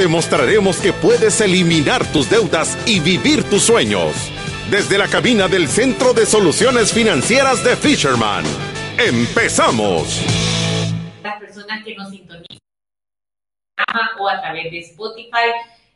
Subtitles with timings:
[0.00, 4.14] Te mostraremos que puedes eliminar tus deudas y vivir tus sueños.
[4.70, 8.42] Desde la cabina del Centro de Soluciones Financieras de Fisherman.
[8.96, 10.22] ¡Empezamos!
[11.22, 12.48] Las personas que nos sintonizan
[14.18, 15.52] o a través de Spotify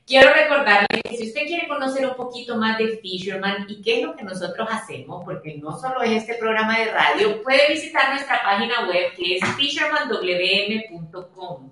[0.07, 4.05] Quiero recordarle que si usted quiere conocer un poquito más de Fisherman y qué es
[4.05, 8.43] lo que nosotros hacemos, porque no solo es este programa de radio, puede visitar nuestra
[8.43, 11.71] página web que es fishermanwm.com.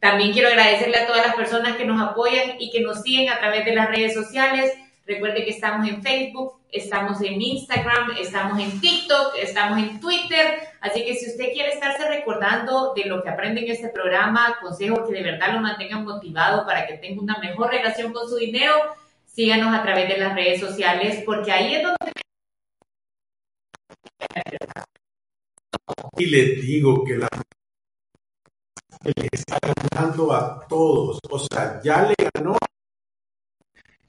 [0.00, 3.38] También quiero agradecerle a todas las personas que nos apoyan y que nos siguen a
[3.38, 4.72] través de las redes sociales.
[5.06, 10.60] Recuerde que estamos en Facebook, estamos en Instagram, estamos en TikTok, estamos en Twitter.
[10.80, 15.08] Así que si usted quiere estarse recordando de lo que aprende en este programa, consejos
[15.08, 18.74] que de verdad lo mantengan motivado para que tenga una mejor relación con su dinero,
[19.26, 22.12] síganos a través de las redes sociales, porque ahí es donde...
[26.18, 27.28] Y les digo que la
[29.04, 31.18] le está ganando a todos.
[31.30, 32.56] O sea, ya le ganó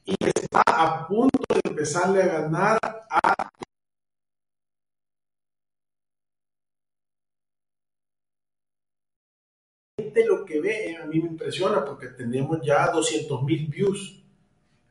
[0.06, 2.80] y está a punto de empezarle a ganar
[3.10, 3.50] a
[10.28, 14.22] lo que ve, a mí me impresiona porque tenemos ya 200 mil views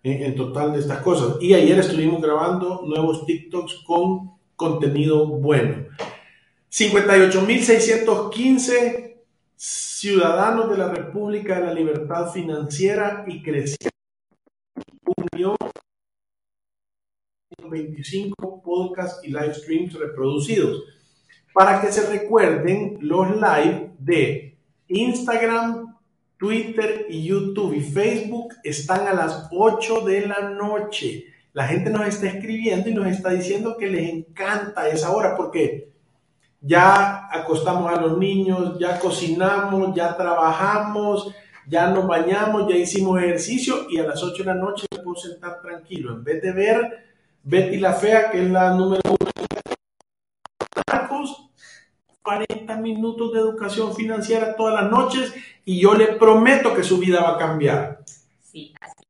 [0.03, 1.37] en, en, total de estas cosas.
[1.41, 5.87] Y ayer estuvimos grabando nuevos TikToks con contenido bueno.
[6.71, 9.09] 58.615
[9.99, 13.91] ciudadanos de la República de la Libertad Financiera y creciendo.
[17.61, 20.85] 1.25 podcasts y live streams reproducidos.
[21.53, 25.97] Para que se recuerden los live de Instagram,
[26.37, 31.25] Twitter y YouTube y Facebook están a las 8 de la noche.
[31.53, 35.91] La gente nos está escribiendo y nos está diciendo que les encanta esa hora porque
[36.61, 41.33] ya acostamos a los niños, ya cocinamos, ya trabajamos,
[41.69, 45.17] ya nos bañamos, ya hicimos ejercicio y a las 8 de la noche me puedo
[45.17, 46.15] sentar tranquilo.
[46.15, 47.07] En vez de ver
[47.43, 49.31] Betty la Fea, que es la número uno
[50.91, 51.51] Marcos,
[52.23, 57.23] 40 minutos de educación financiera todas las noches y yo le prometo que su vida
[57.23, 58.01] va a cambiar.
[58.43, 59.05] Sí, así.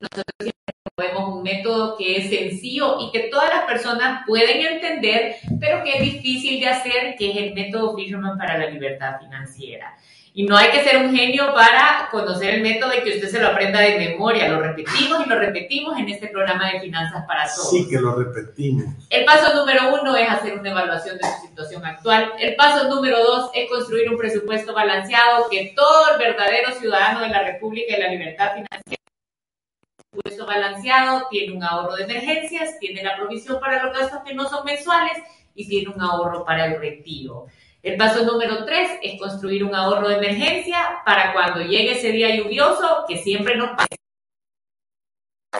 [0.00, 0.52] Nosotros
[0.90, 5.82] siempre vemos un método que es sencillo y que todas las personas pueden entender, pero
[5.82, 9.96] que es difícil de hacer, que es el método Fisherman para la libertad financiera.
[10.32, 13.40] Y no hay que ser un genio para conocer el método y que usted se
[13.40, 14.46] lo aprenda de memoria.
[14.46, 17.70] Lo repetimos y lo repetimos en este programa de Finanzas para Todos.
[17.70, 18.94] Sí, que lo repetimos.
[19.10, 22.32] El paso número uno es hacer una evaluación de su situación actual.
[22.38, 27.28] El paso número dos es construir un presupuesto balanceado que todo el verdadero ciudadano de
[27.28, 28.99] la República y la libertad financiera
[30.10, 34.48] presupuesto balanceado, tiene un ahorro de emergencias, tiene la provisión para los gastos que no
[34.48, 35.16] son mensuales
[35.54, 37.46] y tiene un ahorro para el retiro.
[37.82, 42.34] El paso número tres es construir un ahorro de emergencia para cuando llegue ese día
[42.36, 43.86] lluvioso, que siempre nos pasa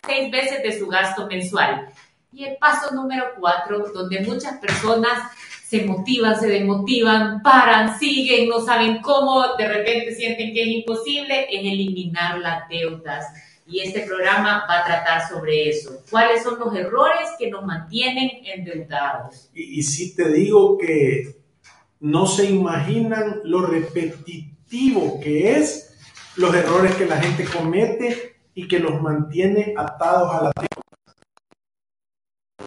[0.07, 1.89] seis veces de su gasto mensual.
[2.33, 5.31] Y el paso número cuatro, donde muchas personas
[5.65, 11.45] se motivan, se desmotivan, paran, siguen, no saben cómo, de repente sienten que es imposible,
[11.45, 13.27] es eliminar las deudas.
[13.71, 16.03] Y este programa va a tratar sobre eso.
[16.11, 19.49] ¿Cuáles son los errores que nos mantienen endeudados?
[19.55, 21.37] Y, y sí te digo que
[22.01, 25.97] no se imaginan lo repetitivo que es
[26.37, 30.53] los errores que la gente comete y que los mantiene atados a la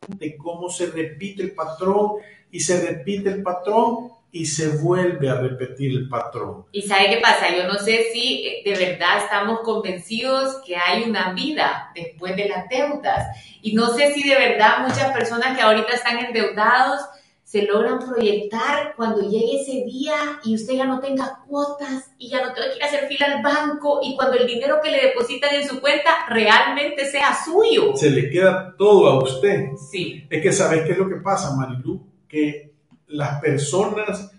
[0.07, 2.13] de cómo se repite el patrón
[2.51, 6.65] y se repite el patrón y se vuelve a repetir el patrón.
[6.71, 7.55] ¿Y sabe qué pasa?
[7.55, 12.67] Yo no sé si de verdad estamos convencidos que hay una vida después de las
[12.67, 13.27] deudas.
[13.61, 17.01] Y no sé si de verdad muchas personas que ahorita están endeudados
[17.43, 22.43] se logran proyectar cuando llegue ese día y usted ya no tenga cuotas y ya
[22.43, 25.09] no tenga que ir a hacer fila al banco y cuando el dinero que le
[25.09, 27.95] depositan en su cuenta realmente sea suyo.
[27.95, 29.67] Se le queda todo a usted.
[29.91, 30.25] Sí.
[30.27, 32.72] Es que sabes qué es lo que pasa, Marilu, que
[33.07, 34.31] las personas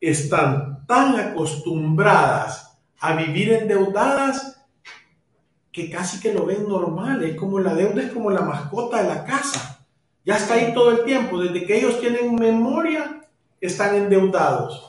[0.00, 4.60] están tan acostumbradas a vivir endeudadas
[5.72, 7.22] que casi que lo ven normal.
[7.22, 9.86] Es como la deuda es como la mascota de la casa.
[10.24, 11.40] Ya está ahí todo el tiempo.
[11.40, 13.22] Desde que ellos tienen memoria,
[13.60, 14.86] están endeudados.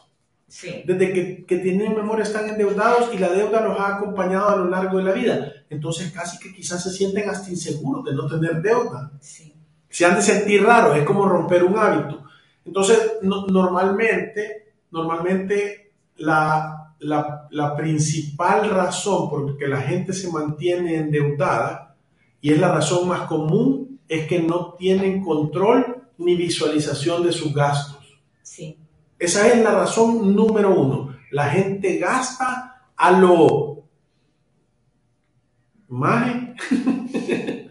[0.86, 4.66] Desde que, que, tienen memoria están endeudados y la deuda los ha acompañado a lo
[4.66, 5.54] largo de la vida.
[5.70, 9.12] Entonces casi que quizás se sienten hasta inseguros de no tener deuda.
[9.90, 12.26] Se han de sentir raros, es como romper un hábito.
[12.66, 21.96] Entonces, normalmente, normalmente la, la, la principal razón por que la gente se mantiene endeudada,
[22.42, 27.54] y es la razón más común, es que no tienen control ni visualización de sus
[27.54, 28.20] gastos.
[28.42, 28.78] Sí.
[29.18, 31.16] Esa es la razón número uno.
[31.32, 33.84] La gente gasta a lo
[35.88, 36.36] más,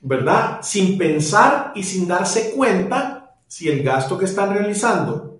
[0.00, 0.60] ¿verdad?
[0.62, 3.21] Sin pensar y sin darse cuenta
[3.52, 5.38] si el gasto que están realizando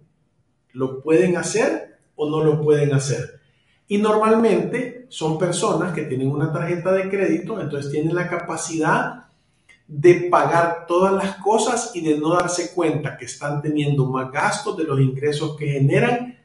[0.72, 3.40] lo pueden hacer o no lo pueden hacer.
[3.88, 9.28] Y normalmente son personas que tienen una tarjeta de crédito, entonces tienen la capacidad
[9.88, 14.76] de pagar todas las cosas y de no darse cuenta que están teniendo más gastos
[14.76, 16.38] de los ingresos que generan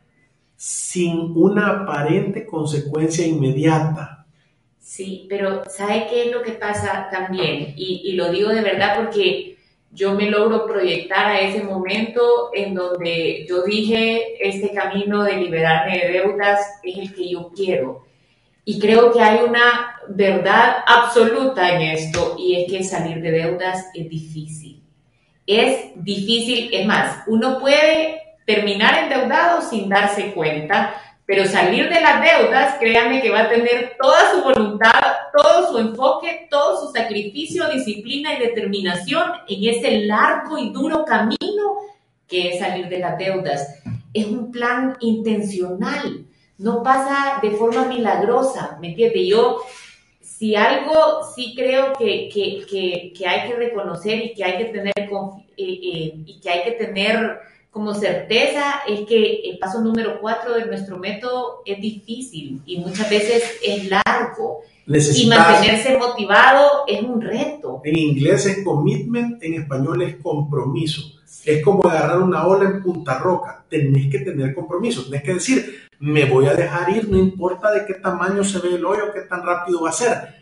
[0.56, 4.26] sin una aparente consecuencia inmediata.
[4.80, 7.74] Sí, pero ¿sabe qué es lo que pasa también?
[7.76, 9.57] Y, y lo digo de verdad porque
[9.98, 15.98] yo me logro proyectar a ese momento en donde yo dije, este camino de liberarme
[15.98, 18.08] de deudas es el que yo quiero
[18.70, 23.86] y creo que hay una verdad absoluta en esto y es que salir de deudas
[23.94, 24.84] es difícil.
[25.48, 32.22] Es difícil, es más, uno puede terminar endeudado sin darse cuenta, pero salir de las
[32.22, 35.00] deudas, créanme que va a tener toda su voluntad,
[35.38, 41.78] todo su enfoque, todo su sacrificio, disciplina y determinación en ese largo y duro camino
[42.28, 43.84] que es salir de las deudas.
[44.14, 46.28] Es un plan intencional
[46.58, 49.28] no pasa de forma milagrosa, ¿me entiendes?
[49.28, 49.62] Yo,
[50.22, 52.30] si algo sí creo que,
[53.28, 55.10] hay que reconocer y que hay que tener, eh,
[55.58, 57.40] eh, y que hay que tener
[57.78, 63.08] como certeza es que el paso número cuatro de nuestro método es difícil y muchas
[63.08, 64.62] veces es largo.
[64.88, 67.82] y mantenerse motivado es un reto.
[67.84, 71.04] En inglés es commitment, en español es compromiso.
[71.46, 73.64] Es como agarrar una ola en punta roca.
[73.70, 75.04] Tenés que tener compromiso.
[75.04, 78.74] Tenés que decir, me voy a dejar ir, no importa de qué tamaño se ve
[78.74, 80.37] el hoyo, qué tan rápido va a ser.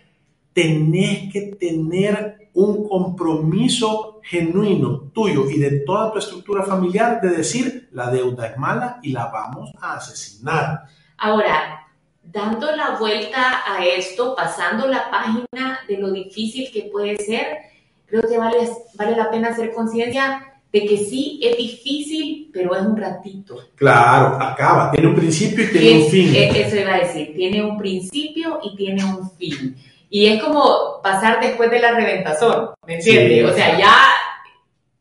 [0.55, 7.89] Tenés que tener un compromiso genuino tuyo y de toda tu estructura familiar de decir
[7.91, 10.83] la deuda es mala y la vamos a asesinar.
[11.17, 11.85] Ahora,
[12.23, 17.57] dando la vuelta a esto, pasando la página de lo difícil que puede ser,
[18.05, 22.81] creo que vale, vale la pena hacer conciencia de que sí es difícil, pero es
[22.81, 23.57] un ratito.
[23.75, 26.35] Claro, acaba, tiene un principio y tiene un fin.
[26.35, 29.75] E, eso iba a decir, tiene un principio y tiene un fin.
[30.15, 33.51] Y es como pasar después de la reventazón, ¿me entiendes?
[33.51, 33.93] o sea, ya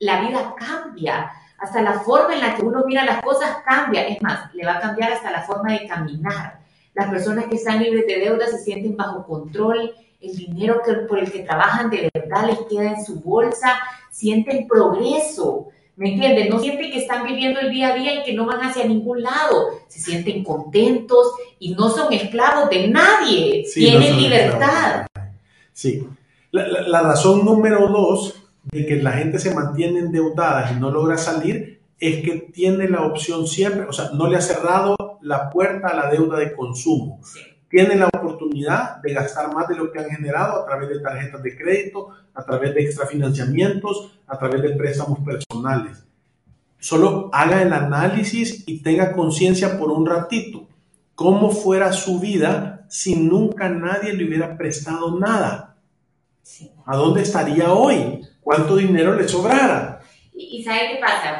[0.00, 4.20] la vida cambia, hasta la forma en la que uno mira las cosas cambia, es
[4.20, 6.58] más, le va a cambiar hasta la forma de caminar.
[6.94, 11.20] Las personas que están libres de deuda se sienten bajo control, el dinero que, por
[11.20, 13.78] el que trabajan de verdad les queda en su bolsa,
[14.10, 16.48] sienten progreso, ¿me entienden?
[16.48, 19.22] No sienten que están viviendo el día a día y que no van hacia ningún
[19.22, 25.06] lado, se sienten contentos y no son esclavos de nadie, tienen libertad.
[25.72, 26.06] Sí,
[26.50, 31.18] la, la, razón número dos de que la gente se mantiene endeudada y no logra
[31.18, 35.88] salir es que tiene la opción siempre, o sea, no le ha cerrado la puerta
[35.88, 37.20] a la deuda de consumo.
[37.24, 37.40] Sí
[37.74, 38.08] tienen la
[38.44, 42.10] oportunidad de gastar más de lo que han generado a través de tarjetas de crédito,
[42.34, 46.04] a través de extrafinanciamientos, a través de préstamos personales.
[46.78, 50.66] Solo haga el análisis y tenga conciencia por un ratito.
[51.14, 55.76] ¿Cómo fuera su vida si nunca nadie le hubiera prestado nada?
[56.84, 58.20] ¿A dónde estaría hoy?
[58.42, 60.00] ¿Cuánto dinero le sobrara?
[60.34, 61.38] ¿Y, sabe qué pasa?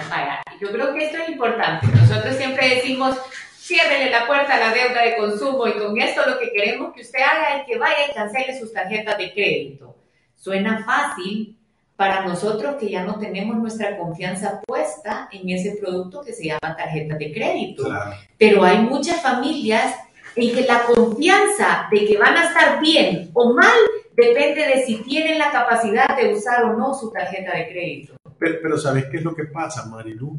[0.60, 1.88] yo creo que esto es importante.
[1.88, 3.16] Nosotros siempre decimos,
[3.64, 7.00] ciérrele la puerta a la deuda de consumo y con esto lo que queremos que
[7.00, 9.96] usted haga es que vaya y cancele sus tarjetas de crédito.
[10.34, 11.56] Suena fácil
[11.96, 16.76] para nosotros que ya no tenemos nuestra confianza puesta en ese producto que se llama
[16.76, 17.88] tarjeta de crédito.
[18.36, 19.94] Pero hay muchas familias
[20.36, 23.78] en que la confianza de que van a estar bien o mal
[24.14, 28.14] depende de si tienen la capacidad de usar o no su tarjeta de crédito.
[28.38, 30.38] Pero, pero ¿sabes qué es lo que pasa, Marilu?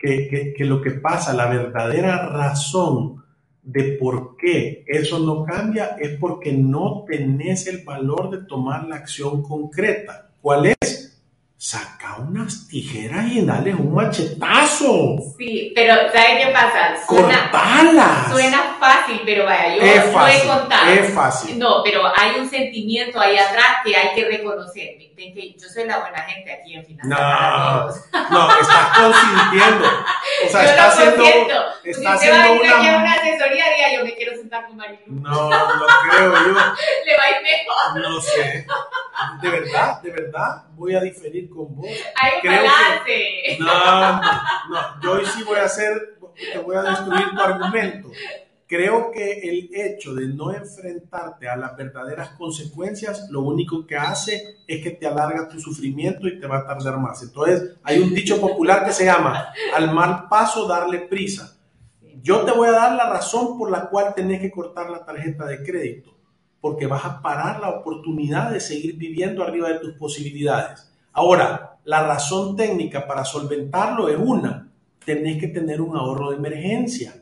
[0.00, 3.22] Que, lo que pasa, la verdadera razón
[3.62, 8.96] de por qué eso no cambia es porque no tenés el valor de tomar la
[8.96, 10.30] acción concreta.
[10.40, 11.22] ¿Cuál es?
[12.10, 15.18] Saca unas tijeras y dale un machetazo.
[15.38, 16.96] Sí, pero ¿sabes qué pasa?
[17.06, 18.30] Suena, Cortalas.
[18.30, 20.90] Suena fácil, pero vaya, yo es lo he contado.
[20.90, 21.58] Es fácil.
[21.58, 25.10] No, pero hay un sentimiento ahí atrás que hay que reconocer.
[25.58, 28.08] Yo soy la buena gente aquí en Finanzas.
[28.12, 29.88] No, no, estás consintiendo.
[30.42, 32.98] O sea, yo está haciendo, está haciendo una...
[32.98, 35.02] una asesoría, diga yo me quiero sentar con Marilu.
[35.06, 36.52] No, no creo yo.
[37.06, 38.00] Le va a ir mejor.
[38.00, 38.66] No sé.
[39.42, 41.90] De verdad, de verdad, voy a diferir con vos.
[42.20, 43.58] Hay un balance.
[43.58, 44.22] no, no,
[44.70, 46.18] no, yo hoy sí voy a hacer,
[46.52, 48.10] te voy a destruir tu argumento.
[48.70, 54.58] Creo que el hecho de no enfrentarte a las verdaderas consecuencias, lo único que hace
[54.64, 57.20] es que te alarga tu sufrimiento y te va a tardar más.
[57.20, 61.56] Entonces, hay un dicho popular que se llama, al mal paso darle prisa.
[62.22, 65.46] Yo te voy a dar la razón por la cual tenés que cortar la tarjeta
[65.46, 66.16] de crédito,
[66.60, 70.92] porque vas a parar la oportunidad de seguir viviendo arriba de tus posibilidades.
[71.12, 74.68] Ahora, la razón técnica para solventarlo es una,
[75.04, 77.14] tenés que tener un ahorro de emergencia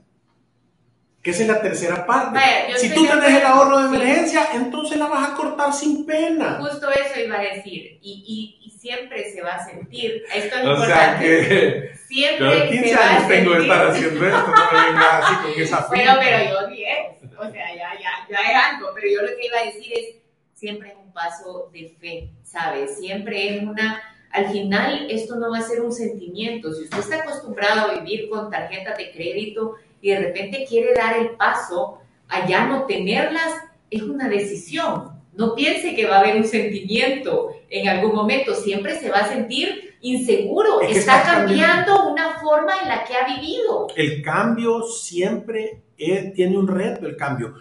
[1.23, 2.38] que esa es la tercera parte.
[2.77, 6.59] si tú tienes el ahorro de emergencia, entonces la vas a cortar sin pena.
[6.61, 7.99] Justo eso iba a decir.
[8.00, 10.23] Y, y, siempre se va a sentir.
[10.33, 10.87] Esto es o importante.
[10.87, 15.62] Sea que siempre 15 años tengo de estar haciendo esto, no me venga así con
[15.62, 16.88] esa Bueno, pero yo 10.
[17.37, 18.91] O sea, ya, ya, ya es algo.
[18.95, 20.17] Pero yo lo que iba a decir es,
[20.55, 22.97] siempre es un paso de fe, ¿sabes?
[22.99, 24.00] Siempre es una...
[24.31, 26.73] Al final, esto no va a ser un sentimiento.
[26.73, 31.17] Si usted está acostumbrado a vivir con tarjetas de crédito, y de repente quiere dar
[31.17, 33.53] el paso a ya no tenerlas,
[33.91, 35.19] es una decisión.
[35.35, 39.29] No piense que va a haber un sentimiento en algún momento, siempre se va a
[39.29, 43.89] sentir inseguro, está cambiando, una forma en la que ha vivido.
[43.97, 47.55] El cambio siempre tiene un reto, el cambio.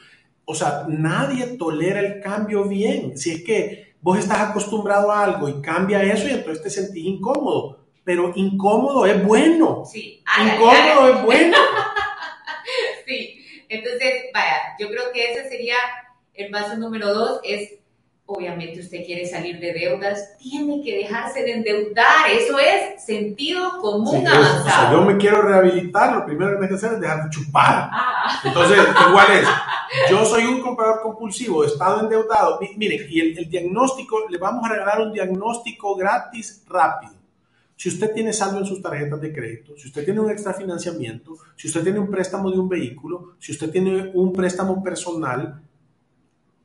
[0.45, 3.17] O sea, nadie tolera el cambio bien.
[3.17, 7.05] Si es que vos estás acostumbrado a algo y cambia eso y entonces te sentís
[7.05, 7.79] incómodo.
[8.03, 9.83] Pero incómodo es bueno.
[9.85, 10.23] Sí.
[10.41, 11.57] incómodo es bueno.
[13.07, 13.37] sí.
[13.69, 15.75] Entonces, vaya, yo creo que ese sería
[16.33, 17.79] el paso número dos, es
[18.27, 24.27] obviamente usted quiere salir de deudas, tiene que dejarse de endeudar, eso es sentido común
[24.27, 24.61] avanzado.
[24.61, 27.29] o sea, yo me quiero rehabilitar, lo primero que me que hacer es dejar de
[27.29, 27.89] chupar.
[27.91, 28.41] Ah.
[28.43, 28.79] Entonces,
[29.09, 29.47] igual es,
[30.11, 34.73] yo soy un comprador compulsivo, he estado endeudado, miren, y el diagnóstico, le vamos a
[34.73, 37.13] regalar un diagnóstico gratis rápido.
[37.77, 41.37] Si usted tiene saldo en sus tarjetas de crédito, si usted tiene un extra financiamiento,
[41.55, 45.61] si usted tiene un préstamo de un vehículo, si usted tiene un préstamo personal,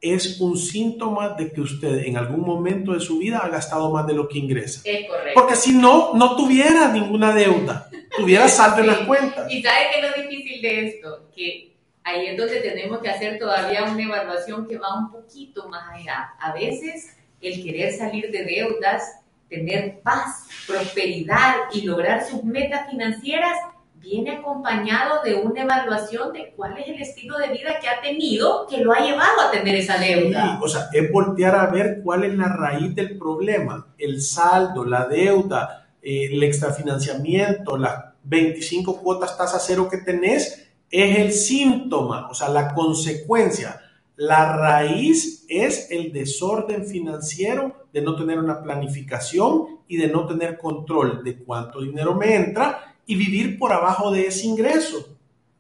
[0.03, 4.05] es un síntoma de que usted en algún momento de su vida ha gastado más
[4.07, 4.83] de lo que ingresa.
[4.85, 5.41] Es correcto.
[5.41, 9.51] Porque si no, no tuviera ninguna deuda, tuviera saldo en las cuentas.
[9.51, 13.39] Y sabe qué es lo difícil de esto, que ahí es donde tenemos que hacer
[13.39, 16.35] todavía una evaluación que va un poquito más allá.
[16.41, 19.05] A veces el querer salir de deudas
[19.53, 23.57] tener paz, prosperidad y lograr sus metas financieras
[24.03, 28.67] viene acompañado de una evaluación de cuál es el estilo de vida que ha tenido
[28.67, 30.59] que lo ha llevado a tener esa deuda.
[30.61, 35.07] o sea, es voltear a ver cuál es la raíz del problema, el saldo, la
[35.07, 42.35] deuda, eh, el extrafinanciamiento, las 25 cuotas tasa cero que tenés, es el síntoma, o
[42.35, 43.81] sea, la consecuencia.
[44.17, 50.59] La raíz es el desorden financiero de no tener una planificación y de no tener
[50.59, 55.17] control de cuánto dinero me entra y vivir por abajo de ese ingreso.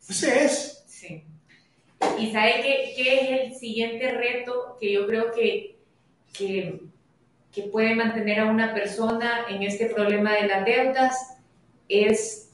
[0.08, 0.84] Ese es.
[0.86, 1.24] Sí.
[2.18, 5.76] ¿Y sabe qué, es el siguiente reto que yo creo que,
[6.32, 6.80] que,
[7.52, 11.36] que puede mantener a una persona en este problema de las deudas?
[11.88, 12.50] Es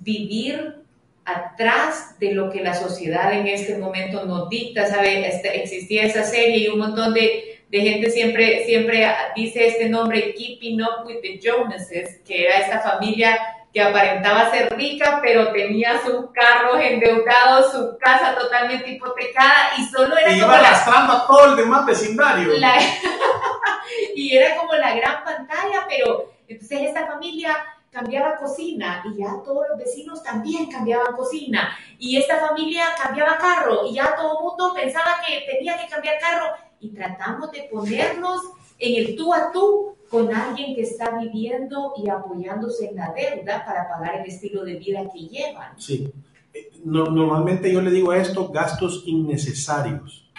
[0.00, 0.76] vivir
[1.24, 5.26] atrás de lo que la sociedad en este momento nos dicta, ¿sabe?
[5.28, 10.34] Este, existía esa serie y un montón de, de, gente siempre, siempre dice este nombre,
[10.34, 13.38] Keeping Up with the Joneses, que era esta familia
[13.72, 20.16] que aparentaba ser rica, pero tenía sus carros endeudados, su casa totalmente hipotecada y solo
[20.16, 22.52] era y como iba arrastrando a todo el demás vecindario.
[24.14, 27.56] y era como la gran pantalla, pero entonces esta familia
[27.90, 33.86] cambiaba cocina y ya todos los vecinos también cambiaban cocina y esta familia cambiaba carro
[33.86, 38.42] y ya todo el mundo pensaba que tenía que cambiar carro y tratamos de ponernos
[38.78, 43.64] en el tú a tú con alguien que está viviendo y apoyándose en la deuda
[43.64, 45.78] para pagar el estilo de vida que llevan.
[45.78, 46.10] Sí,
[46.54, 50.30] eh, normalmente yo le digo a esto gastos innecesarios,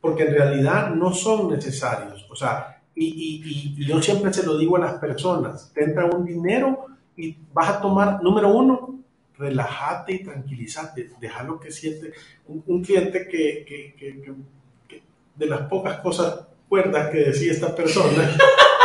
[0.00, 2.26] porque en realidad no son necesarios.
[2.30, 6.24] O sea, y, y, yo siempre se lo digo a las personas, te entra un
[6.24, 9.00] dinero y vas a tomar, número uno,
[9.36, 12.12] relájate y tranquilízate, déjalo que siente.
[12.46, 15.02] Un, cliente que, que, que,
[15.34, 18.36] de las pocas cosas cuerdas que decía esta persona,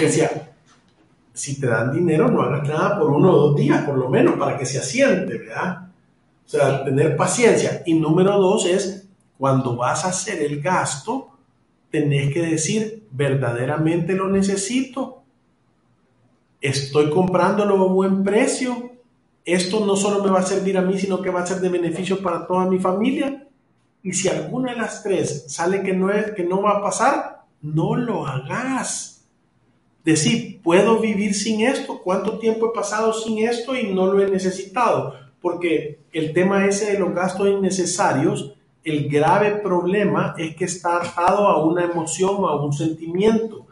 [0.00, 0.50] Decía,
[1.32, 4.36] si te dan dinero, no hagas nada por uno o dos días, por lo menos,
[4.36, 5.88] para que se asiente, ¿verdad?
[6.46, 7.82] O sea, tener paciencia.
[7.86, 11.30] Y número dos es, cuando vas a hacer el gasto,
[11.90, 15.22] tenés que decir, verdaderamente lo necesito,
[16.60, 18.90] estoy comprándolo a buen precio,
[19.44, 21.68] esto no solo me va a servir a mí, sino que va a ser de
[21.68, 23.46] beneficio para toda mi familia.
[24.02, 27.39] Y si alguna de las tres sale que no, es, que no va a pasar,
[27.62, 29.24] no lo hagas.
[30.04, 34.28] Decir, puedo vivir sin esto, cuánto tiempo he pasado sin esto y no lo he
[34.28, 35.14] necesitado.
[35.40, 41.46] Porque el tema ese de los gastos innecesarios, el grave problema es que está atado
[41.46, 43.66] a una emoción o a un sentimiento.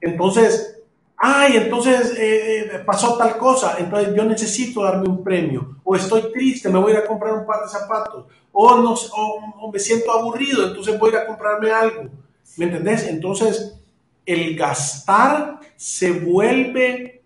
[0.00, 0.78] Entonces,
[1.16, 6.32] ay, entonces eh, eh, pasó tal cosa, entonces yo necesito darme un premio, o estoy
[6.32, 9.78] triste, me voy a ir a comprar un par de zapatos, o, no, o, me
[9.78, 12.08] siento aburrido, entonces voy a ir a comprarme algo.
[12.56, 13.06] ¿Me entendés?
[13.06, 13.78] Entonces,
[14.26, 17.22] el gastar se vuelve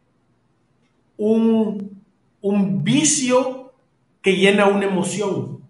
[1.16, 2.02] un,
[2.40, 3.72] un vicio
[4.20, 5.62] que llena una emoción.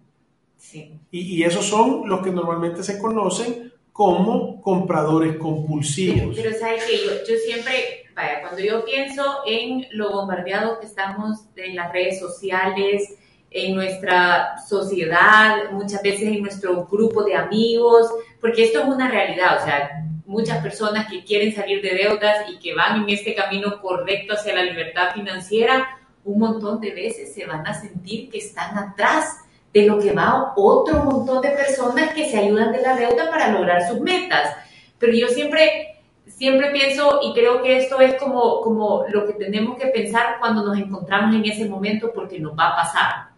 [0.57, 0.99] Sí.
[1.11, 6.35] Y, y esos son los que normalmente se conocen como compradores compulsivos.
[6.35, 11.45] pero sabes que yo, yo siempre vaya, cuando yo pienso en lo bombardeado que estamos
[11.55, 13.15] en las redes sociales,
[13.51, 18.07] en nuestra sociedad, muchas veces en nuestro grupo de amigos,
[18.43, 22.59] porque esto es una realidad, o sea, muchas personas que quieren salir de deudas y
[22.59, 27.45] que van en este camino correcto hacia la libertad financiera, un montón de veces se
[27.45, 29.37] van a sentir que están atrás
[29.71, 33.47] de lo que va otro montón de personas que se ayudan de la deuda para
[33.47, 34.53] lograr sus metas.
[34.99, 39.77] Pero yo siempre siempre pienso y creo que esto es como, como lo que tenemos
[39.77, 43.29] que pensar cuando nos encontramos en ese momento porque nos va a pasar.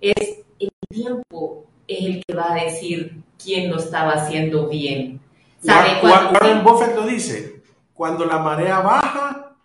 [0.00, 5.20] Es el tiempo es el que va a decir quién lo estaba haciendo bien.
[5.64, 7.62] Warren Buffett lo dice,
[7.94, 9.56] cuando la marea baja,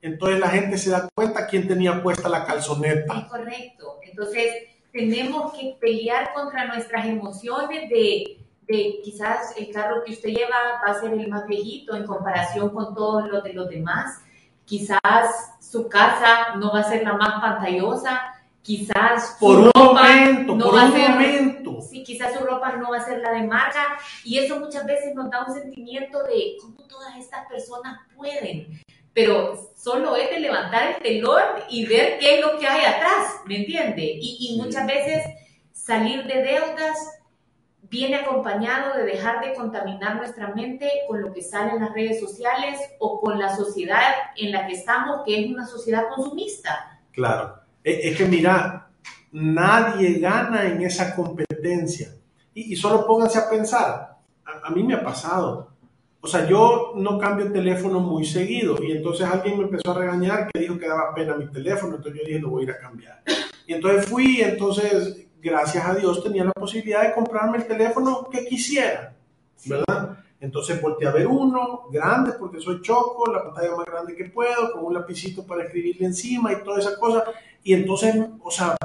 [0.00, 3.18] entonces la gente se da cuenta quién tenía puesta la calzoneta.
[3.18, 3.98] Es correcto.
[4.02, 4.46] Entonces
[4.92, 10.92] tenemos que pelear contra nuestras emociones de de quizás el carro que usted lleva va
[10.92, 14.20] a ser el más viejito en comparación con todos los de los demás.
[14.66, 18.34] Quizás su casa no va a ser la más pantallosa.
[18.60, 21.67] Quizás por un momento, no va a ser, momento.
[22.04, 23.98] Quizás su ropa no va a ser la de marca.
[24.24, 28.80] Y eso muchas veces nos da un sentimiento de cómo todas estas personas pueden.
[29.12, 33.40] Pero solo es de levantar el telón y ver qué es lo que hay atrás,
[33.46, 34.02] ¿me entiende?
[34.02, 35.24] Y, y muchas veces
[35.72, 37.18] salir de deudas
[37.90, 42.20] viene acompañado de dejar de contaminar nuestra mente con lo que sale en las redes
[42.20, 47.00] sociales o con la sociedad en la que estamos, que es una sociedad consumista.
[47.12, 48.90] Claro, es que mira,
[49.32, 51.47] nadie gana en esa competencia.
[52.54, 55.68] Y, solo pónganse a pensar, a, mí me ha pasado.
[56.20, 59.98] O sea, yo no cambio el teléfono muy seguido y entonces alguien me empezó a
[59.98, 62.70] regañar que dijo que daba pena mi teléfono, entonces yo dije, lo voy a ir
[62.72, 63.22] a cambiar.
[63.66, 68.44] Y entonces fui, entonces gracias a Dios tenía la posibilidad de comprarme el teléfono que
[68.46, 69.14] quisiera,
[69.66, 70.18] ¿verdad?
[70.40, 74.72] Entonces volteé a ver uno grande porque soy choco, la pantalla más grande que puedo,
[74.72, 77.24] con un lapicito para escribirle encima y toda esa cosa.
[77.64, 78.76] Y entonces, o sea,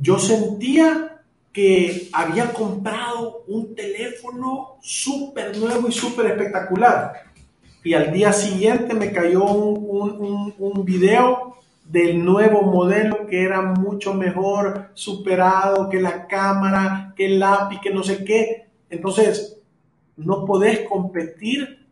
[0.00, 1.17] yo sentía
[1.58, 7.14] que había comprado un teléfono súper nuevo y súper espectacular.
[7.82, 13.60] Y al día siguiente me cayó un, un, un video del nuevo modelo que era
[13.60, 18.68] mucho mejor superado que la cámara, que el lápiz, que no sé qué.
[18.88, 19.58] Entonces,
[20.16, 21.84] no podés competir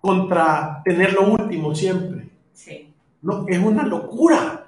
[0.00, 2.28] contra tener lo último siempre.
[2.52, 2.92] Sí.
[3.22, 4.66] No, es una locura.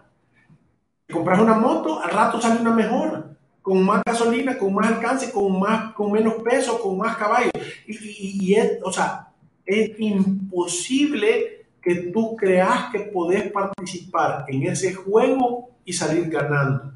[1.11, 3.22] Compras una moto, al rato sale una mejor,
[3.63, 7.53] con más gasolina, con más alcance, con, más, con menos peso, con más caballos.
[7.87, 9.29] Y, es, o sea,
[9.65, 16.93] es imposible que tú creas que podés participar en ese juego y salir ganando.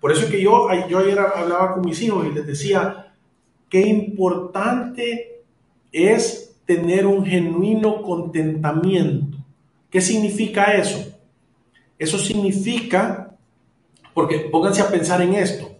[0.00, 3.12] Por eso es que yo, yo ayer hablaba con mis hijos y les decía,
[3.68, 5.42] qué importante
[5.90, 9.38] es tener un genuino contentamiento.
[9.90, 11.18] ¿Qué significa eso?
[11.98, 13.34] Eso significa,
[14.12, 15.75] porque pónganse a pensar en esto,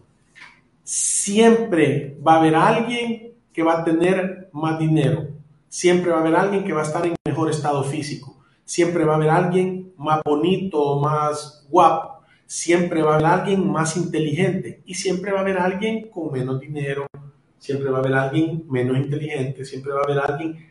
[0.87, 5.27] siempre va a haber alguien que va a tener más dinero,
[5.68, 9.12] siempre va a haber alguien que va a estar en mejor estado físico, Siempre va
[9.12, 12.25] a haber alguien más bonito, más guapo.
[12.46, 14.83] Siempre va a haber alguien más inteligente.
[14.85, 17.07] Y siempre va a haber alguien con menos dinero.
[17.61, 19.64] Siempre va a haber alguien menos inteligente.
[19.64, 20.66] Siempre va a haber alguien.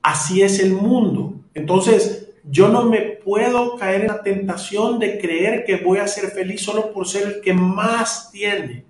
[0.00, 1.34] Así es el mundo.
[1.52, 6.30] Entonces, yo no me puedo caer en la tentación de creer que voy a ser
[6.30, 8.86] feliz solo por ser el que más tiene,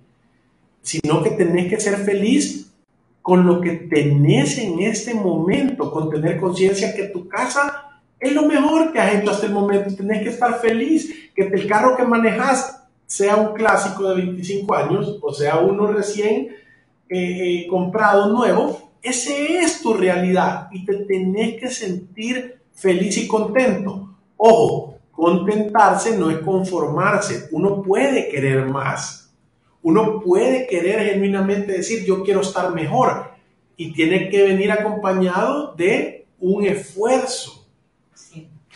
[0.81, 2.71] sino que tenés que ser feliz
[3.21, 7.91] con lo que tenés en este momento, con tener conciencia que tu casa
[8.21, 9.95] es lo mejor que has hecho hasta el momento.
[9.95, 15.17] Tenés que estar feliz que el carro que manejas sea un clásico de 25 años
[15.21, 16.55] o sea uno recién
[17.09, 18.91] eh, eh, comprado nuevo.
[19.01, 24.15] Ese es tu realidad y te tenés que sentir feliz y contento.
[24.37, 27.49] Ojo, contentarse no es conformarse.
[27.51, 29.20] Uno puede querer más.
[29.83, 33.31] Uno puede querer genuinamente decir yo quiero estar mejor
[33.77, 37.61] y tiene que venir acompañado de un esfuerzo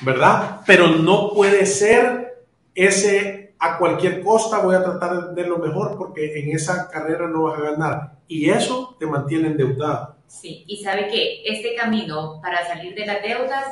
[0.02, 0.62] ¿verdad?
[0.66, 6.40] Pero no puede ser ese a cualquier costa voy a tratar de lo mejor porque
[6.40, 8.12] en esa carrera no vas a ganar.
[8.28, 10.16] Y eso te mantiene endeudado.
[10.28, 13.66] Sí, y sabe que este camino para salir de las deudas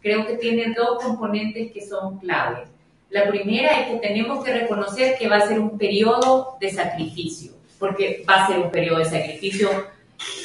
[0.00, 2.68] creo que tiene dos componentes que son claves.
[3.16, 7.52] La primera es que tenemos que reconocer que va a ser un periodo de sacrificio,
[7.78, 9.70] porque va a ser un periodo de sacrificio.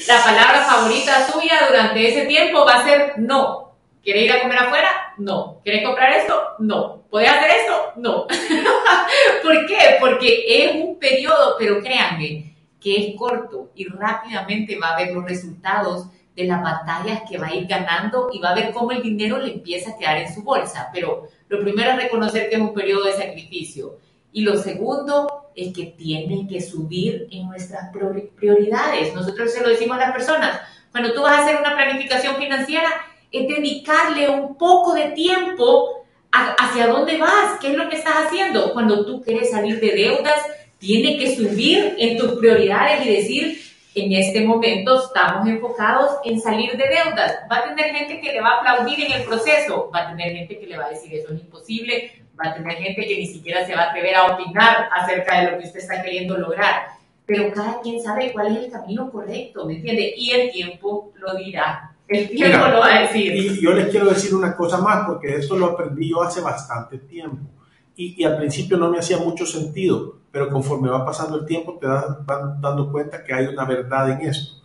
[0.07, 4.57] La palabra favorita suya durante ese tiempo va a ser no, ¿Quiere ir a comer
[4.57, 4.89] afuera?
[5.17, 5.59] No.
[5.65, 6.41] ¿Quiere comprar esto?
[6.59, 7.03] No.
[7.09, 7.91] ¿Puede hacer esto?
[7.97, 8.25] No.
[9.43, 9.97] ¿Por qué?
[9.99, 15.25] Porque es un periodo, pero créanme, que es corto y rápidamente va a ver los
[15.25, 19.01] resultados de las batallas que va a ir ganando y va a ver cómo el
[19.01, 20.89] dinero le empieza a quedar en su bolsa.
[20.93, 23.97] Pero lo primero es reconocer que es un periodo de sacrificio.
[24.31, 27.89] Y lo segundo es que tiene que subir en nuestras
[28.35, 29.13] prioridades.
[29.13, 30.61] Nosotros se lo decimos a las personas.
[30.91, 32.89] Cuando tú vas a hacer una planificación financiera,
[33.31, 38.71] es dedicarle un poco de tiempo hacia dónde vas, qué es lo que estás haciendo.
[38.73, 40.41] Cuando tú quieres salir de deudas,
[40.77, 43.61] tiene que subir en tus prioridades y decir,
[43.93, 47.39] en este momento estamos enfocados en salir de deudas.
[47.51, 50.33] Va a tener gente que le va a aplaudir en el proceso, va a tener
[50.33, 53.27] gente que le va a decir eso es imposible, va a tener gente que ni
[53.27, 56.87] siquiera se va a atrever a opinar acerca de lo que usted está queriendo lograr.
[57.25, 60.13] Pero cada quien sabe cuál es el camino correcto, ¿me entiende?
[60.15, 61.93] Y el tiempo lo dirá.
[62.07, 63.33] El tiempo lo va a decir.
[63.33, 66.97] Y yo les quiero decir una cosa más, porque esto lo aprendí yo hace bastante
[66.97, 67.49] tiempo.
[67.95, 71.77] Y, y, al principio no me hacía mucho sentido, pero conforme va pasando el tiempo
[71.79, 74.61] te vas dando cuenta que hay una verdad en esto.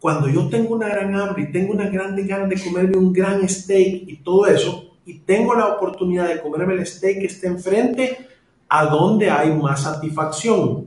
[0.00, 3.46] Cuando yo tengo una gran hambre y tengo una gran ganas de comerme un gran
[3.48, 8.28] steak y todo eso, y tengo la oportunidad de comerme el steak que esté enfrente,
[8.68, 10.86] ¿a dónde hay más satisfacción?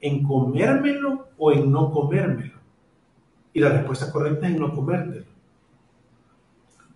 [0.00, 2.58] ¿En comérmelo o en no comérmelo?
[3.52, 5.26] Y la respuesta correcta es en no comértelo.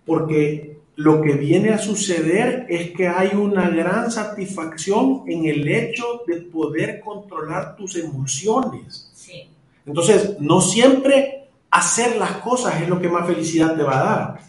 [0.05, 6.21] Porque lo que viene a suceder es que hay una gran satisfacción en el hecho
[6.25, 9.11] de poder controlar tus emociones.
[9.85, 14.39] Entonces, no siempre hacer las cosas es lo que más felicidad te va a dar.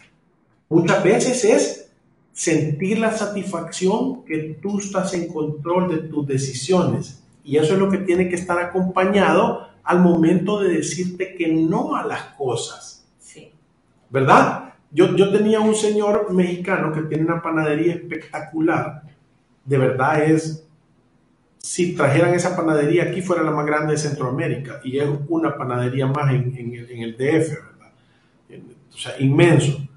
[0.69, 1.89] Muchas veces es
[2.31, 7.21] sentir la satisfacción que tú estás en control de tus decisiones.
[7.43, 11.95] Y eso es lo que tiene que estar acompañado al momento de decirte que no
[11.95, 13.05] a las cosas.
[13.19, 13.51] Sí.
[14.09, 14.66] ¿Verdad?
[14.97, 19.03] Yo, yo tenía un señor mexicano que tiene una panadería espectacular.
[19.63, 20.67] De verdad es,
[21.59, 26.07] si trajeran esa panadería aquí fuera la más grande de Centroamérica y es una panadería
[26.07, 27.91] más en, en, el, DF, ¿verdad?
[28.91, 29.87] O sea, inmenso.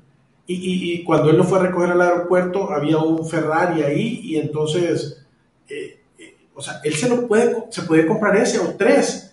[0.47, 4.21] Y, y, y, cuando él lo fue a recoger al aeropuerto había un Ferrari ahí
[4.23, 5.27] y entonces,
[5.67, 9.30] eh, eh, o sea, él se lo puede, se puede comprar ese o tres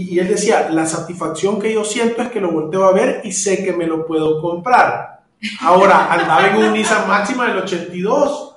[0.00, 3.32] y, él decía, la satisfacción que yo siento es que lo volteo a ver y
[3.32, 5.24] sé que me lo puedo comprar.
[5.60, 8.56] Ahora, andaba en un Nissan Máxima del 82.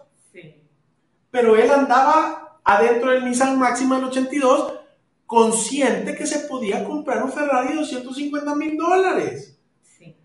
[1.31, 4.73] Pero él andaba adentro del Nissan Máxima del 82
[5.25, 9.57] consciente que se podía comprar un Ferrari de 250 mil dólares.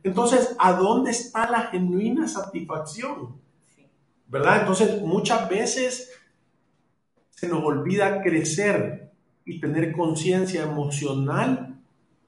[0.02, 3.40] Entonces, ¿a dónde está la genuina satisfacción?
[4.26, 4.60] ¿Verdad?
[4.60, 6.10] Entonces, muchas veces
[7.30, 9.05] se nos olvida crecer
[9.46, 11.76] y tener conciencia emocional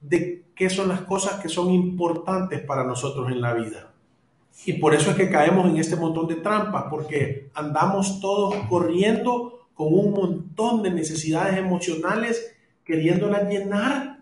[0.01, 3.93] de qué son las cosas que son importantes para nosotros en la vida.
[4.65, 9.67] Y por eso es que caemos en este montón de trampas, porque andamos todos corriendo
[9.75, 14.19] con un montón de necesidades emocionales, queriéndolas llenar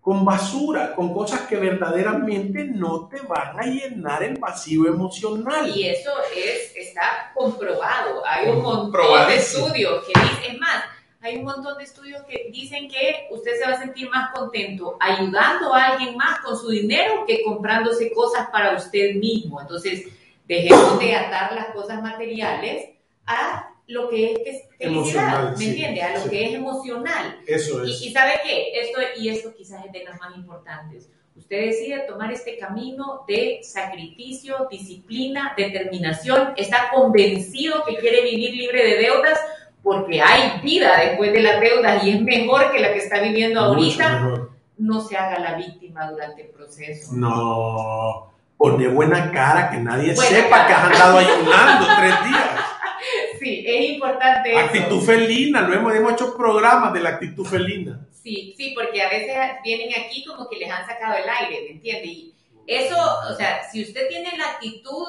[0.00, 5.68] con basura, con cosas que verdaderamente no te van a llenar el vacío emocional.
[5.68, 8.22] Y eso es, está comprobado.
[8.26, 10.84] Hay un montón de estudios que dicen, es más,
[11.20, 14.96] hay un montón de estudios que dicen que usted se va a sentir más contento
[15.00, 19.60] ayudando a alguien más con su dinero que comprándose cosas para usted mismo.
[19.60, 20.06] Entonces,
[20.46, 22.90] dejemos de atar las cosas materiales
[23.26, 26.02] a lo que es felicidad, ¿me entiende?
[26.02, 27.40] A lo que es emocional.
[27.46, 28.02] Eso es.
[28.02, 31.08] Y, sabe qué, esto y esto quizás es de las más importantes.
[31.34, 38.84] Usted decide tomar este camino de sacrificio, disciplina, determinación, está convencido que quiere vivir libre
[38.84, 39.38] de deudas,
[39.82, 43.60] porque hay vida después de las deudas y es mejor que la que está viviendo
[43.60, 47.12] ahorita, no se haga la víctima durante el proceso.
[47.14, 52.44] No, Pone buena cara, que nadie sepa que has andado ayunando tres días.
[53.38, 54.58] Sí, es importante.
[54.58, 58.04] Actitud felina, lo hemos, hemos hecho programas de la actitud felina.
[58.10, 61.70] Sí, sí, porque a veces vienen aquí como que les han sacado el aire, ¿me
[61.76, 62.06] entiende?
[62.06, 62.34] Y
[62.66, 62.96] eso,
[63.30, 65.06] o sea, si usted tiene la actitud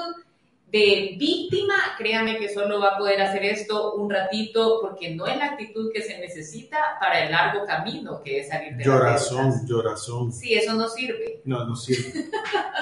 [0.72, 5.38] de víctima, créame que solo va a poder hacer esto un ratito porque no es
[5.38, 10.32] la actitud que se necesita para el largo camino que es salir de Llorazón, llorazón.
[10.32, 11.42] Sí, eso no sirve.
[11.46, 12.26] No, no sirve.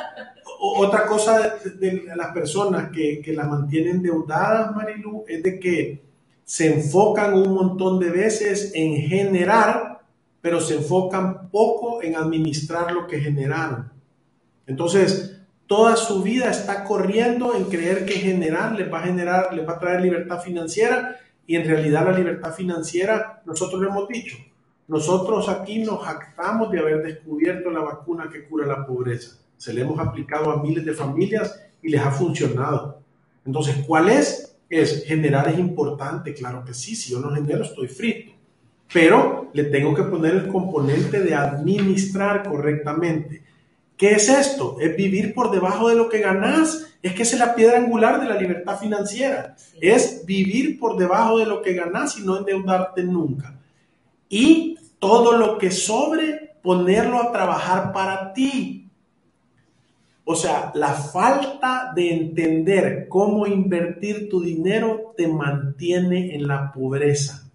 [0.60, 6.02] Otra cosa de, las personas que, que las mantienen endeudadas, Marilu, es de que
[6.44, 10.02] se enfocan un montón de veces en generar,
[10.42, 13.92] pero se enfocan poco en administrar lo que generaron.
[14.66, 15.37] Entonces,
[15.68, 19.74] toda su vida está corriendo en creer que generar les va a generar, les va
[19.74, 24.38] a traer libertad financiera y en realidad la libertad financiera, nosotros lo hemos dicho,
[24.88, 29.38] nosotros aquí nos jactamos de haber descubierto la vacuna que cura la pobreza.
[29.58, 33.02] Se le hemos aplicado a miles de familias y les ha funcionado.
[33.46, 34.56] Entonces, ¿cuál es?
[34.70, 38.34] Es generar es importante, claro que sí, si yo no genero estoy frito,
[38.94, 43.47] pero le tengo que poner el componente de administrar correctamente
[43.98, 44.78] ¿Qué es esto?
[44.80, 46.86] Es vivir por debajo de lo que ganas.
[47.02, 49.56] Es que esa es la piedra angular de la libertad financiera.
[49.82, 53.60] Es vivir por debajo de lo que ganas y no endeudarte nunca.
[54.30, 58.88] Y todo lo que sobre, ponerlo a trabajar para ti.
[60.26, 67.50] O sea, la falta de entender cómo invertir tu dinero te mantiene en la pobreza.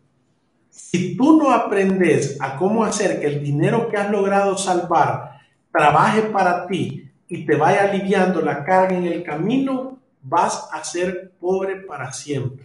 [0.70, 5.31] Si tú no aprendes a cómo hacer que el dinero que has logrado salvar
[5.72, 11.32] trabaje para ti y te vaya aliviando la carga en el camino, vas a ser
[11.40, 12.64] pobre para siempre.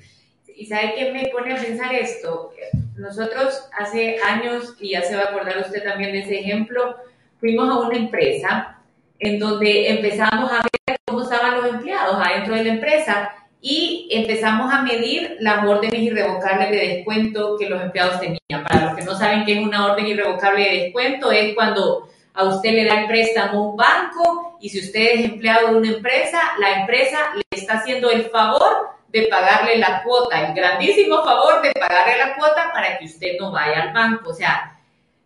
[0.55, 2.51] ¿Y sabe qué me pone a pensar esto?
[2.97, 6.97] Nosotros hace años, y ya se va a acordar usted también de ese ejemplo,
[7.39, 8.79] fuimos a una empresa
[9.19, 14.73] en donde empezamos a ver cómo estaban los empleados adentro de la empresa y empezamos
[14.73, 18.63] a medir las órdenes irrevocables de descuento que los empleados tenían.
[18.63, 22.43] Para los que no saben qué es una orden irrevocable de descuento, es cuando a
[22.43, 26.39] usted le da el préstamo un banco y si usted es empleado de una empresa,
[26.59, 31.71] la empresa le está haciendo el favor de pagarle la cuota, el grandísimo favor de
[31.71, 34.29] pagarle la cuota para que usted no vaya al banco.
[34.29, 34.77] O sea,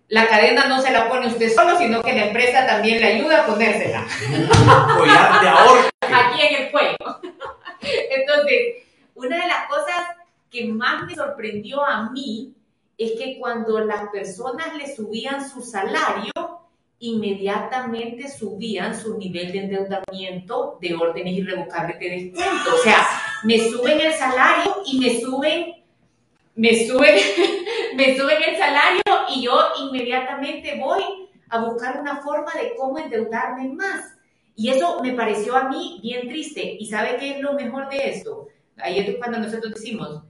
[0.07, 3.41] la cadena no se la pone usted solo, sino que la empresa también le ayuda
[3.41, 4.05] a ponérsela.
[5.41, 5.89] de ahorro.
[6.01, 6.95] Aquí en el cuello.
[7.81, 10.15] Entonces, una de las cosas
[10.49, 12.53] que más me sorprendió a mí
[12.97, 16.31] es que cuando las personas le subían su salario,
[17.01, 22.75] inmediatamente subían su nivel de endeudamiento de órdenes irrevocables de descuento.
[22.75, 23.07] O sea,
[23.43, 25.83] me suben el salario y me suben,
[26.53, 27.15] me suben,
[27.95, 29.01] me suben el salario
[29.33, 31.01] y yo inmediatamente voy
[31.49, 34.17] a buscar una forma de cómo endeudarme más.
[34.55, 36.77] Y eso me pareció a mí bien triste.
[36.79, 38.47] ¿Y sabe qué es lo mejor de esto?
[38.77, 40.23] Ahí es cuando nosotros decimos,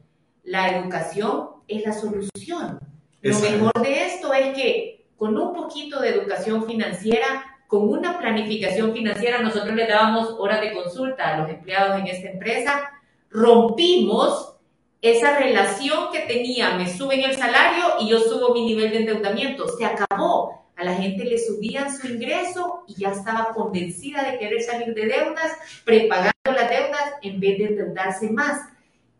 [0.43, 2.79] la educación es la solución.
[3.21, 8.91] Lo mejor de esto es que con un poquito de educación financiera, con una planificación
[8.91, 12.89] financiera, nosotros le dábamos horas de consulta a los empleados en esta empresa,
[13.29, 14.55] rompimos
[14.99, 19.67] esa relación que tenía, me suben el salario y yo subo mi nivel de endeudamiento,
[19.67, 20.65] se acabó.
[20.75, 25.05] A la gente le subían su ingreso y ya estaba convencida de querer salir de
[25.05, 25.51] deudas,
[25.85, 28.59] prepagando las deudas en vez de endeudarse más.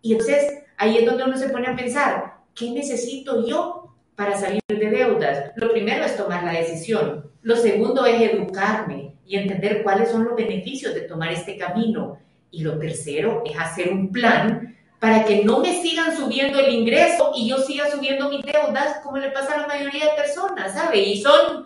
[0.01, 3.80] Y entonces ahí es donde uno se pone a pensar, ¿qué necesito yo
[4.15, 5.51] para salir de deudas?
[5.55, 7.31] Lo primero es tomar la decisión.
[7.41, 12.19] Lo segundo es educarme y entender cuáles son los beneficios de tomar este camino.
[12.51, 17.31] Y lo tercero es hacer un plan para que no me sigan subiendo el ingreso
[17.35, 20.99] y yo siga subiendo mis deudas como le pasa a la mayoría de personas, ¿sabe?
[20.99, 21.65] Y son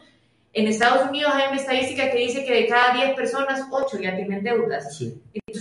[0.56, 4.16] en Estados Unidos hay una estadística que dice que de cada 10 personas, 8 ya
[4.16, 4.98] tienen deudas.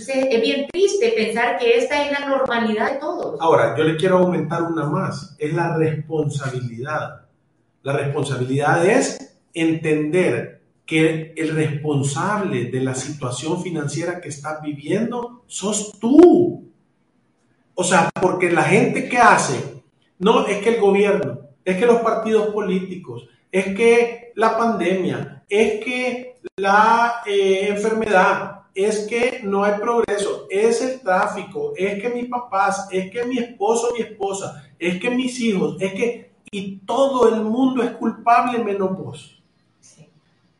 [0.07, 3.39] Es bien triste pensar que esta es la normalidad de todos.
[3.39, 7.21] Ahora, yo le quiero aumentar una más, es la responsabilidad.
[7.83, 15.97] La responsabilidad es entender que el responsable de la situación financiera que estás viviendo sos
[15.99, 16.69] tú.
[17.73, 19.81] O sea, porque la gente que hace,
[20.19, 25.83] no es que el gobierno, es que los partidos políticos, es que la pandemia, es
[25.83, 32.29] que la eh, enfermedad, es que no hay progreso, es el tráfico, es que mis
[32.29, 37.33] papás, es que mi esposo, mi esposa, es que mis hijos, es que, y todo
[37.33, 39.41] el mundo es culpable menos vos.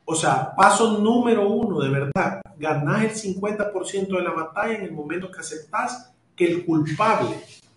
[0.05, 4.93] O sea, paso número uno, de verdad, ganás el 50% de la batalla en el
[4.93, 7.35] momento que aceptás que el culpable,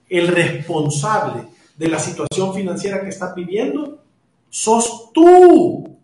[0.08, 4.04] el responsable de la situación financiera que estás viviendo,
[4.50, 5.98] sos tú.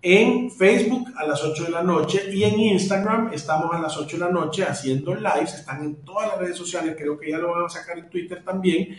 [0.00, 4.16] en Facebook a las 8 de la noche y en Instagram estamos a las 8
[4.16, 7.50] de la noche haciendo lives, están en todas las redes sociales, creo que ya lo
[7.50, 8.96] van a sacar en Twitter también.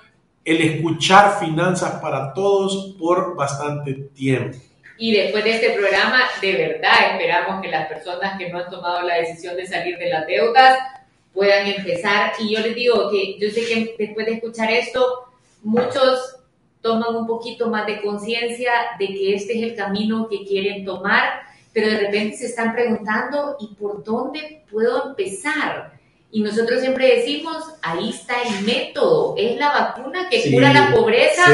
[0.45, 4.59] el escuchar finanzas para todos por bastante tiempo.
[4.99, 9.03] Y después de este programa, de verdad esperamos que las personas que no han tomado
[9.03, 10.79] la decisión de salir de las deudas
[11.33, 12.33] puedan empezar.
[12.41, 15.29] Y yo les digo que yo sé que después de escuchar esto,
[15.63, 16.37] muchos
[16.81, 21.43] toman un poquito más de conciencia de que este es el camino que quieren tomar,
[21.73, 25.93] pero de repente se están preguntando, ¿y por dónde puedo empezar?
[26.31, 31.45] Y nosotros siempre decimos, ahí está el método, es la vacuna que cura la pobreza.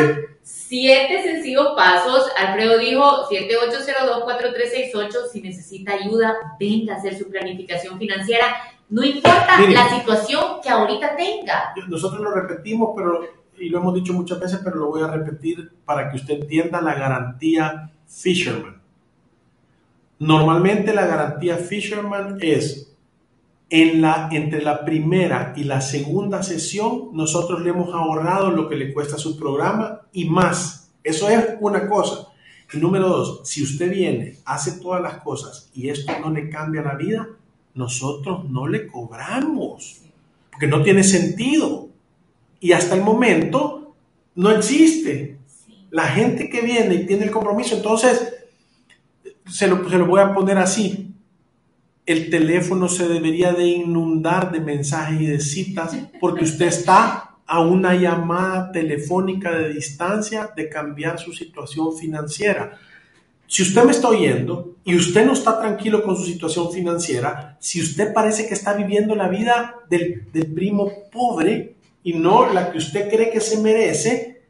[0.75, 2.27] Siete sencillos pasos.
[2.37, 5.09] Alfredo dijo 7802-4368.
[5.31, 8.47] Si necesita ayuda, venga a hacer su planificación financiera.
[8.89, 11.73] No importa la situación que ahorita tenga.
[11.87, 13.21] Nosotros lo repetimos, pero
[13.57, 16.81] y lo hemos dicho muchas veces, pero lo voy a repetir para que usted entienda
[16.81, 18.83] la garantía Fisherman.
[20.19, 22.94] Normalmente la garantía Fisherman es
[23.75, 28.77] en la, entre la primera y la segunda sesión, nosotros le hemos ahorrado lo que
[28.77, 30.93] le cuesta su programa y más.
[31.03, 32.29] Eso es una cosa.
[32.73, 36.83] Y número dos, si usted viene, hace todas las cosas y esto no le cambia
[36.83, 37.27] la vida,
[37.75, 40.03] nosotros no le cobramos,
[40.53, 41.89] porque no tiene sentido.
[42.61, 43.97] Y hasta el momento
[44.37, 45.39] no existe.
[45.91, 48.37] La gente que viene y tiene el compromiso, entonces,
[49.51, 51.13] se lo, se lo voy a poner así,
[52.07, 57.61] el teléfono se debería de inundar de mensajes y de citas porque usted está a
[57.61, 62.79] una llamada telefónica de distancia de cambiar su situación financiera.
[63.47, 67.81] Si usted me está oyendo y usted no está tranquilo con su situación financiera, si
[67.81, 72.79] usted parece que está viviendo la vida del, del primo pobre y no la que
[72.79, 74.43] usted cree que se merece,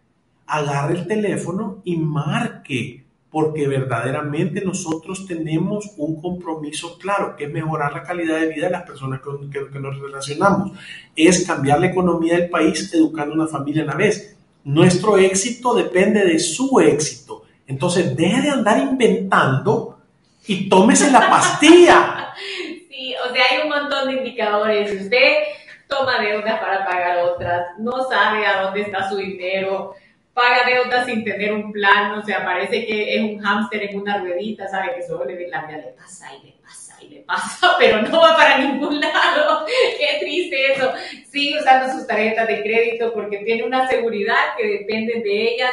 [0.46, 3.03] agarre el teléfono y marque
[3.34, 8.70] porque verdaderamente nosotros tenemos un compromiso claro, que es mejorar la calidad de vida de
[8.70, 10.78] las personas con que, nos relacionamos,
[11.16, 14.36] es cambiar la economía del país educando una familia a la vez.
[14.62, 17.42] Nuestro éxito depende de su éxito.
[17.66, 19.98] Entonces, deje de andar inventando
[20.46, 22.20] y tómese la pastilla.
[22.88, 25.02] Sí, o sea, hay un montón de indicadores.
[25.02, 25.32] Usted
[25.88, 29.94] toma deudas para pagar otras, no sabe a dónde está su dinero,
[30.34, 34.18] paga deudas sin tener un plan, o sea, parece que es un hámster en una
[34.18, 37.74] ruedita, sabe que solo le, la vida le pasa y le pasa y le pasa,
[37.78, 39.64] pero no va para ningún lado.
[39.98, 40.92] Qué triste eso.
[41.30, 45.70] Sigue usando sus tarjetas de crédito porque tiene una seguridad que depende de ellas,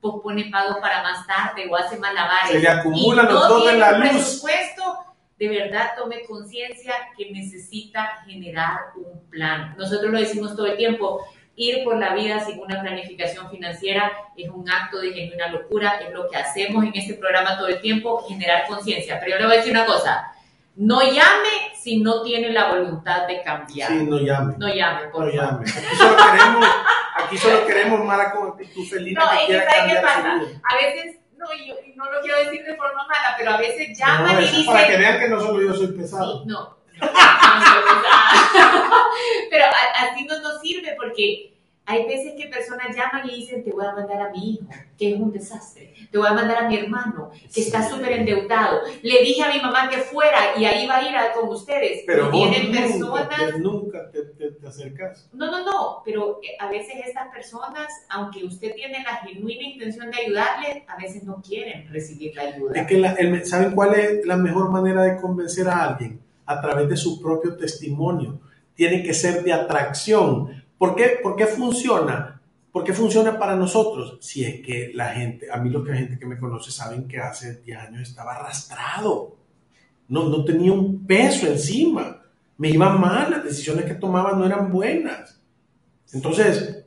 [0.00, 2.52] pospone pagos para más tarde o hace malabares.
[2.52, 4.10] Se le acumulan los dos en la luz.
[4.10, 4.98] presupuesto,
[5.38, 9.74] de verdad tome conciencia que necesita generar un plan.
[9.76, 14.48] Nosotros lo decimos todo el tiempo, Ir por la vida sin una planificación financiera es
[14.50, 18.24] un acto de genuina locura, es lo que hacemos en este programa todo el tiempo,
[18.28, 19.20] generar conciencia.
[19.20, 20.32] Pero yo le voy a decir una cosa,
[20.76, 23.88] no llame si no tiene la voluntad de cambiar.
[23.88, 24.54] Sí, no llame.
[24.58, 25.64] No llame, por no Llame.
[25.64, 26.68] Aquí solo queremos,
[27.14, 30.40] aquí solo queremos Mara con tu feliz no, que cambiar qué pasa?
[30.64, 34.42] A veces no, yo no lo quiero decir de forma mala, pero a veces llaman
[34.42, 34.66] y dicen...
[34.66, 36.42] Para que vean que no solo yo soy pesado.
[36.42, 36.76] Sí, no,
[39.50, 39.64] Pero
[39.96, 41.54] así no nos sirve porque
[41.86, 44.64] hay veces que personas llaman y dicen, te voy a mandar a mi hijo,
[44.96, 45.92] que es un desastre.
[46.10, 48.80] Te voy a mandar a mi hermano, que está súper endeudado.
[49.02, 52.02] Le dije a mi mamá que fuera y ahí va a ir con ustedes.
[52.06, 53.58] Pero vienen personas...
[53.58, 55.28] Nunca te, te, acercas.
[55.34, 56.02] No, no, no.
[56.06, 60.96] Pero eh, a veces estas personas, aunque usted tiene la genuina intención de ayudarle, a
[60.96, 62.80] veces no quieren recibir la ayuda.
[62.80, 66.24] Es que ¿saben cuál es la mejor manera de convencer a alguien?
[66.46, 68.40] A través de su propio testimonio.
[68.74, 70.64] tiene que ser de atracción.
[70.76, 72.40] ¿Por qué, ¿Por qué funciona?
[72.72, 74.18] ¿Por qué funciona para nosotros?
[74.20, 77.06] Si es que la gente, a mí los que la gente que me conoce saben
[77.06, 79.36] que hace 10 años estaba arrastrado.
[80.08, 82.20] No, no tenía un peso encima.
[82.58, 85.40] Me iba mal, las decisiones que tomaba no eran buenas.
[86.12, 86.84] Entonces,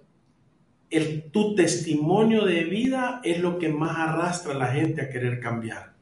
[0.89, 5.39] el, tu testimonio de vida es lo que más arrastra a la gente a querer
[5.39, 5.93] cambiar.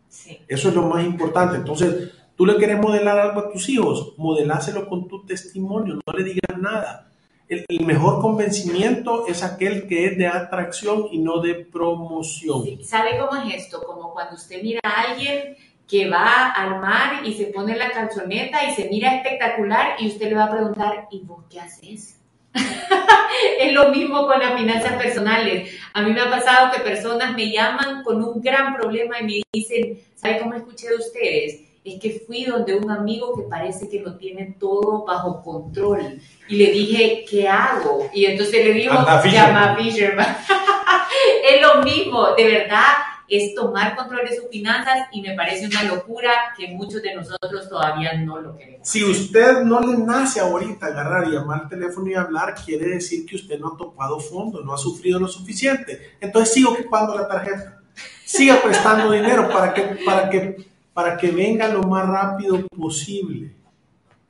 [0.47, 1.57] Eso es lo más importante.
[1.57, 6.23] Entonces, tú le quieres modelar algo a tus hijos, modeláselo con tu testimonio, no le
[6.23, 7.07] digas nada.
[7.47, 12.83] El, mejor convencimiento es aquel que es de atracción y no de promoción.
[12.83, 13.83] ¿Sabe cómo es esto?
[13.83, 15.55] Como cuando usted mira a alguien
[15.87, 20.29] que va al mar y se pone la calzoneta y se mira espectacular y usted
[20.29, 22.19] le va a preguntar, ¿y vos qué haces?
[23.59, 25.71] es lo mismo con las finanzas personales.
[25.93, 29.41] A mí me ha pasado que personas me llaman con un gran problema y me
[29.53, 31.61] dicen, ¿sabe cómo escuché de ustedes?
[31.85, 36.19] Es que fui donde un amigo que parece que lo tiene todo bajo control.
[36.49, 38.09] Y le dije, ¿qué hago?
[38.11, 40.37] Y entonces le dijo, llama a Fisherman.
[41.49, 42.85] es lo mismo, de verdad
[43.27, 47.67] es tomar control de sus finanzas y me parece una locura que muchos de nosotros
[47.69, 48.87] todavía no lo queremos.
[48.87, 53.25] Si usted no le nace ahorita agarrar y llamar al teléfono y hablar, quiere decir
[53.25, 56.17] que usted no ha topado fondo, no ha sufrido lo suficiente.
[56.19, 57.81] Entonces siga ocupando la tarjeta,
[58.25, 60.57] siga prestando dinero para que, para, que,
[60.95, 63.53] para que venga lo más rápido posible.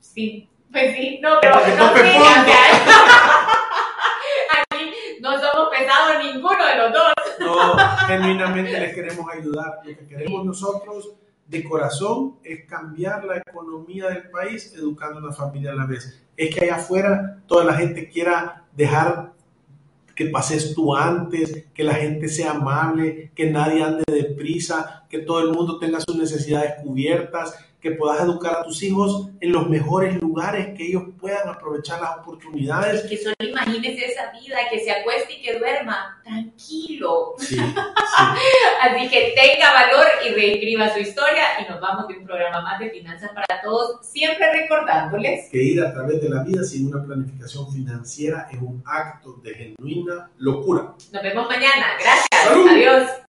[0.00, 1.60] Sí, pues sí, no, pero no,
[4.50, 4.90] Aquí
[5.20, 7.12] no somos pesados ninguno de los dos.
[7.38, 9.78] No, genuinamente les queremos ayudar.
[9.84, 11.12] Lo que queremos nosotros
[11.46, 16.20] de corazón es cambiar la economía del país educando a una familia a la vez.
[16.36, 19.34] Es que allá afuera toda la gente quiera dejar
[20.16, 25.40] que pases tú antes, que la gente sea amable, que nadie ande deprisa, que todo
[25.40, 30.20] el mundo tenga sus necesidades cubiertas, que puedas educar a tus hijos en los mejores
[30.20, 33.02] lugares, que ellos puedan aprovechar las oportunidades.
[33.02, 37.34] que solo imagínese esa vida, que se acueste y que duerma tranquilo.
[37.38, 42.78] Así que tenga valor y reescriba su historia y nos vamos de un programa más
[42.80, 47.04] de Finanzas para Todos, siempre recordándoles que ir a través de la vida sin una
[47.04, 50.94] planificación financiera es un acto de genuina locura.
[51.12, 51.96] Nos vemos mañana.
[51.98, 52.70] Gracias.
[52.70, 53.16] Adiós.